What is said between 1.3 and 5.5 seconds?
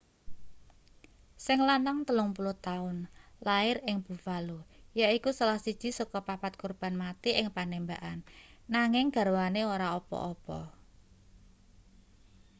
sing lanang 30 taun lair ing buffalo yaiku